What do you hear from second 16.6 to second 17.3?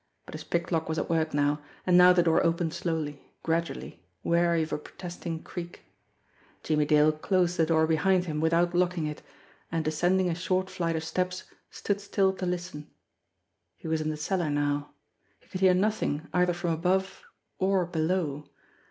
above